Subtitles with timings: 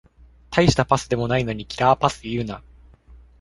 [0.49, 2.63] たいしたパスでもないのにキラーパス言うな